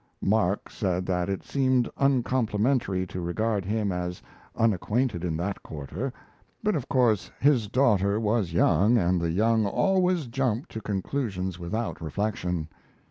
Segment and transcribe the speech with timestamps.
[0.23, 4.19] Mark said that it seemed uncomplimentary to regard him as
[4.55, 6.11] unacquainted in that quarter;
[6.63, 12.01] but of course his daughter was young, and the young always jump to conclusions without
[12.01, 12.67] reflection.